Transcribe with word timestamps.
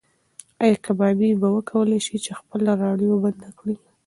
ایا 0.63 0.75
کبابي 0.85 1.29
به 1.41 1.47
وکولی 1.55 1.99
شي 2.05 2.17
چې 2.25 2.31
خپله 2.39 2.71
راډیو 2.83 3.21
بنده 3.23 3.49
کړي؟ 3.59 3.75